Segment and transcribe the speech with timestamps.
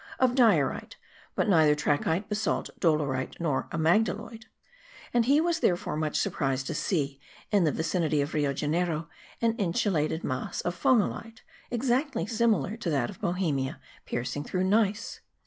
[0.17, 0.95] of diorite,
[1.35, 4.45] but neither trachyte, basalt, dolerite, nor amygdaloid;
[5.13, 7.19] and he was therefore much surprised to see,
[7.51, 9.09] in the vicinity of Rio Janeiro,
[9.41, 15.19] an insulated mass of phonolite, exactly similar to that of Bohemia, piercing through gneiss.